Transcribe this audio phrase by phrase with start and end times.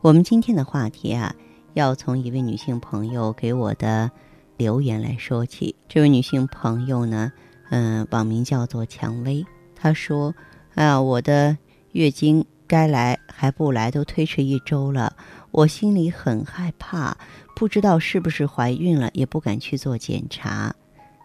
[0.00, 1.34] 我们今天的话题啊，
[1.74, 4.08] 要从一位女性朋友给我的
[4.56, 5.74] 留言来说起。
[5.88, 7.32] 这位女性朋友呢，
[7.70, 9.44] 嗯，网名叫做蔷薇。
[9.74, 10.32] 她说
[10.76, 11.58] ：“啊，我的
[11.90, 15.16] 月经该来还不来，都推迟一周了，
[15.50, 17.18] 我心里很害怕，
[17.56, 20.72] 不知道是不是怀孕了，也不敢去做检查。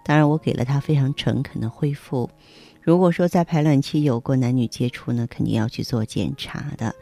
[0.03, 2.27] 当然，我给了她非常诚恳的回复。
[2.81, 6.93] 如果说在排卵期有过男女接触呢，肯定要去做检查的。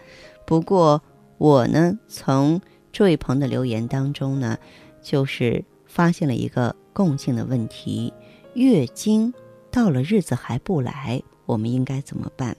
[0.46, 1.02] 不过，
[1.42, 4.60] 我呢，从这位朋友的留言当中呢，
[5.02, 8.14] 就是发现了一个共性的问题：
[8.54, 9.34] 月经
[9.72, 12.56] 到了日子还不来，我们应该怎么办？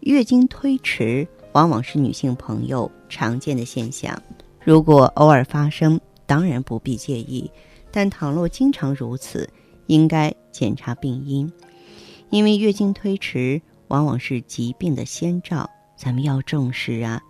[0.00, 4.20] 月经推迟往往是女性朋友常见的现象，
[4.64, 7.48] 如果偶尔发生，当然不必介意；
[7.92, 9.48] 但倘若经常如此，
[9.86, 11.52] 应该检查病因，
[12.30, 17.22] 因为月经推迟往往是疾病的先兆，咱们要重视啊。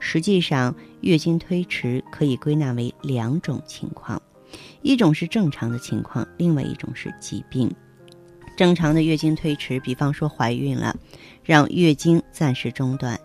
[0.00, 4.20] 实际上，月经推迟可以归纳为两种情况，
[4.82, 7.70] 一种是正常的情况，另外一种是疾病。
[8.56, 10.96] 正常的月经推迟，比方说怀孕了，
[11.44, 13.16] 让月经暂时中断；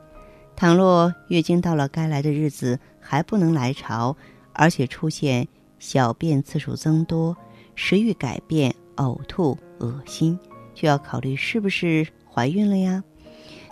[0.55, 4.15] 倘若月经到了该来的日子还不能来潮，
[4.53, 5.47] 而且出现
[5.79, 7.35] 小便次数增多、
[7.73, 10.37] 食欲改变、呕吐、恶心，
[10.73, 13.03] 就要考虑是不是怀孕了呀。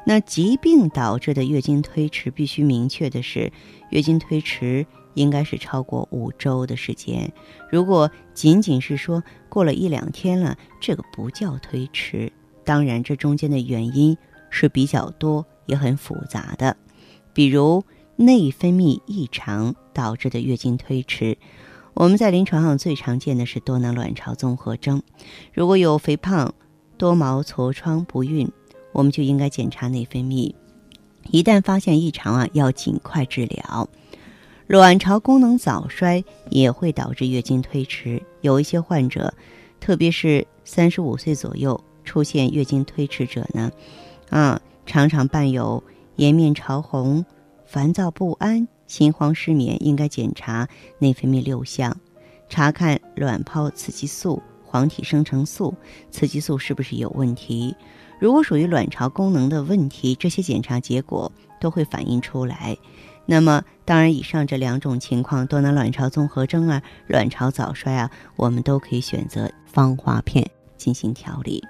[0.06, 3.52] 那疾病导致的月经推迟，必须明确的是，
[3.90, 7.32] 月经推迟应该是超过五周的时间。
[7.72, 12.32] 如果仅仅是说过了一两天了，这个不叫推迟。
[12.66, 14.18] 当然，这中间的原因
[14.50, 16.76] 是比较多，也很复杂的，
[17.34, 17.84] 比如
[18.18, 21.38] 内分泌异常导致的月经推迟。
[21.94, 25.02] 我们在临床上最常见的是多囊卵巢综合征。
[25.54, 26.54] 如果有肥胖、
[26.98, 28.52] 多毛、痤疮、不孕。
[28.94, 30.54] 我们就应该检查内分泌，
[31.30, 33.90] 一旦发现异常啊，要尽快治疗。
[34.68, 39.34] 卵巢功能早衰也会导致月经推迟，有一些患者，
[39.80, 43.72] 特别是三十五岁左右出现月经推迟者呢，
[44.30, 45.84] 啊，常常伴有
[46.16, 47.26] 颜面潮红、
[47.66, 50.68] 烦躁不安、心慌失眠，应该检查
[50.98, 51.96] 内分泌六项，
[52.48, 55.76] 查看卵泡刺激素、黄体生成素、
[56.10, 57.76] 雌激素是不是有问题。
[58.24, 61.30] 如果属于卵巢功能的问题，这些检查结果
[61.60, 62.78] 都会反映出来。
[63.26, 71.62] 那么，当然，以上这两种情况，多囊卵巢综合征啊，卵巢早衰啊，我们都可以选择芳华片进行调理。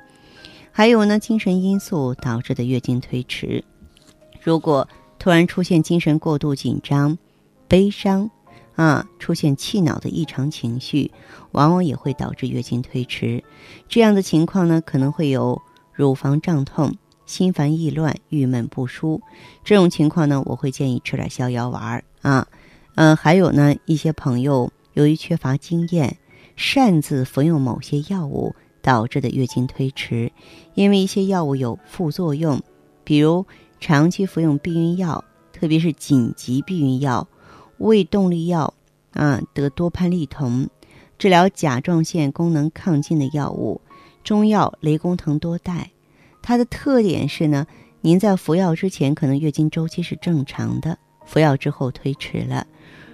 [0.72, 3.64] 还有呢，精神因素导致的月经推迟，
[4.40, 4.88] 如果
[5.18, 7.18] 突然出现精神过度紧张、
[7.68, 8.30] 悲伤
[8.76, 11.10] 啊，出现气恼的异常情绪，
[11.54, 13.44] 往往也会导致月经推迟。
[13.90, 15.60] 这样的情况呢，可能会有。
[15.94, 16.96] 乳房胀痛、
[17.26, 19.22] 心烦意乱、郁闷不舒，
[19.64, 22.48] 这种情况呢，我会建议吃点逍遥丸儿啊。
[22.96, 26.18] 嗯，还有呢，一些朋友由于缺乏经验，
[26.56, 30.32] 擅自服用某些药物导致的月经推迟，
[30.76, 32.62] 因为一些药物有副作用，
[33.04, 33.46] 比如
[33.80, 37.28] 长期服用避孕药，特别是紧急避孕药、
[37.78, 38.74] 胃动力药
[39.14, 40.68] 啊，得多潘利酮，
[41.18, 43.82] 治疗甲状腺功能亢进的药物。
[44.24, 45.92] 中药雷公藤多带，
[46.42, 47.68] 它的特点是呢，
[48.02, 52.66] 您在服药之前可能月经周期是正常的，服药之后推迟了。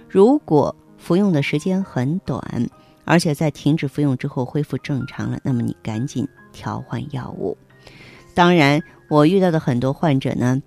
[0.08, 2.68] 如果服用的时间很短，
[3.04, 7.56] 而且在停止服用之后恢复正常了，那么你赶紧调换药物。
[8.34, 10.62] 当然，我遇到的很多患者呢，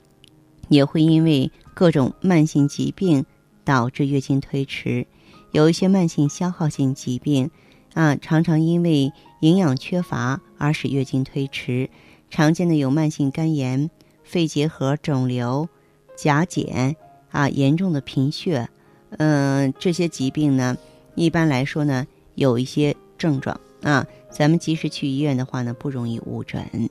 [0.68, 3.26] 也会因为各种慢性疾病
[3.64, 5.08] 导致月经推迟，
[5.52, 7.50] 有一些慢性消耗性疾病。
[7.94, 9.14] 啊，常常因为
[9.44, 11.90] 营养缺乏而使月经推迟，
[12.30, 13.90] 常见的有慢性肝炎、
[14.24, 15.68] 肺结核、肿瘤、
[16.16, 16.96] 甲减
[17.30, 18.70] 啊，严重的贫血，
[19.18, 20.78] 嗯，这些疾病呢，
[21.16, 26.90] 一般来说呢，有一些症状啊，咱们及时去医院的话呢，不容易误诊。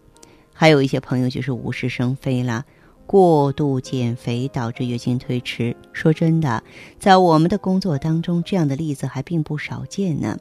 [0.52, 2.66] 还有一些朋友就是无事生非了，
[3.06, 5.74] 过度减肥导致月经推迟。
[5.94, 6.62] 说真的，
[6.98, 10.36] 在我们的工作当中，这样的例子还并不少见呢。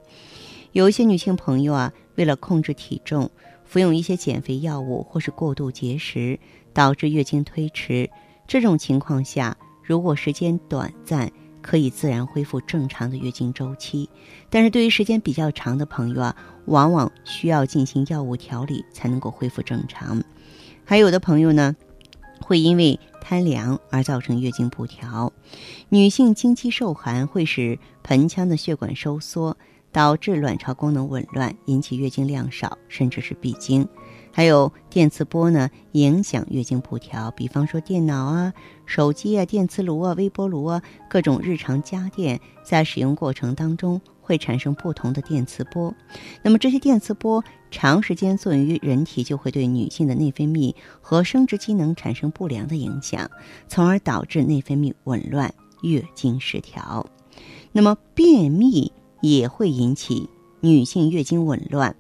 [0.74, 3.30] 有一些女性朋友啊，为了控制体重，
[3.66, 6.40] 服用一些减肥药物，或是过度节食，
[6.74, 8.10] 导致月经推迟。
[8.48, 11.30] 这种情况下，如果时间短暂，
[11.62, 14.10] 可以自然恢复正常的月经周期。
[14.50, 16.36] 但是对于时间比较长的朋友啊，
[16.66, 20.24] 往往需要进行药物调理才能够恢复正常。
[20.86, 21.76] 还有的朋友呢，
[22.42, 25.32] 会因为贪凉而造成月经不调。
[25.90, 29.56] 女性经期受寒会使盆腔的血管收缩，
[29.92, 33.88] 导致卵巢功能紊乱，引起月经量少，甚至是闭经。
[34.34, 37.30] 还有电磁波呢，影响月经不调。
[37.32, 38.54] 比方说电脑啊、
[38.86, 45.94] 手机啊、电磁炉啊、微波炉啊，各种日常家电在使用过程当中会产生不同的电磁波。
[46.42, 53.30] 那么这些电磁波长时间作用于人体，就会对女性的内分泌和生殖机能产生不良的影响，
[53.68, 57.06] 从而导致内分泌紊乱、月经失调。
[57.74, 60.30] 那么便秘也会引起
[60.60, 61.96] 女性月经紊乱。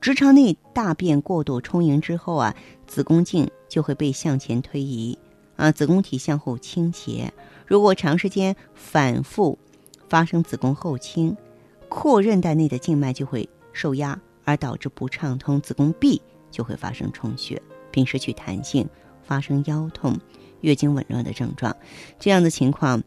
[0.00, 2.54] 直肠内大便过度充盈之后啊，
[2.86, 5.16] 子宫颈就会被向前推移，
[5.56, 7.32] 啊，子宫体向后倾斜。
[7.66, 9.58] 如果长时间反复
[10.08, 11.34] 发生子宫后倾，
[11.88, 16.20] 阔韧带内的静脉就会受压，而导致不畅通，子宫壁
[16.50, 18.86] 就会发生充血，并失去弹性，
[19.22, 20.18] 发生腰痛、
[20.60, 21.74] 月经紊乱的症状。
[22.18, 23.02] 这样的情况，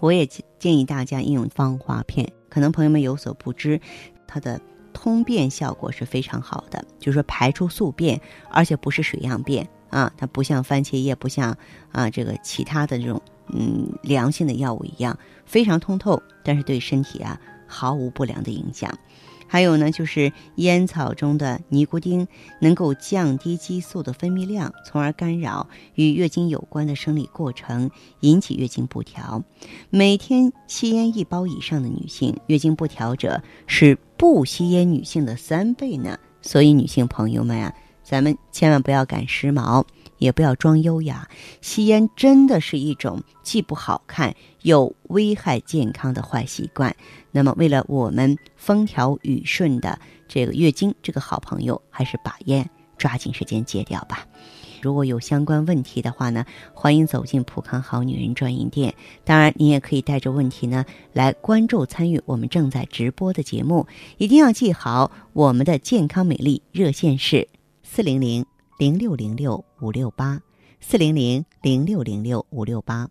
[0.00, 0.26] 我也
[0.58, 2.30] 建议大家应用芳华片。
[2.48, 3.80] 可能朋友们有所不知，
[4.26, 4.60] 它的。
[4.90, 11.56] 通便效果是非常好的，就是说排出宿便，而且不是水样便啊，它不像番茄叶，不像
[11.92, 15.16] 啊这个其他的这种嗯良性的药物一样
[15.46, 18.92] 非常通透，但是对身体啊毫无不良的影响。
[19.48, 22.28] 还有呢，就是烟草中的尼古丁
[22.60, 27.90] 能够降低激素的分泌量，从而干扰与月经有关的生理过程，
[28.20, 29.42] 引起月经不调。
[29.90, 36.18] 每天吸烟一包以上的女性，月经不调者是不吸烟女性的三倍呢。
[36.42, 37.74] 所以，女性朋友们呀，
[38.04, 39.84] 咱们千万不要赶时髦。
[40.18, 41.28] 也不要装优雅，
[41.60, 46.94] 吸烟真的是一种既不好看有危害健康的坏习惯。
[47.30, 54.26] 那么，为了我们风调雨顺的这个月经，这个好朋友还是把烟抓紧时间戒掉吧。
[54.80, 58.94] 如果有相关问题的话呢，欢迎走进普康好女人专营店。
[59.24, 63.86] 当然，你也可以带着问题呢来关注参与我们正在直播的节目。
[64.18, 67.48] 一定要记好我们的健康美丽热线是
[67.82, 68.44] 四零零。
[68.78, 70.40] 零六零六五六八
[70.78, 73.08] 四零零零六零六五六八，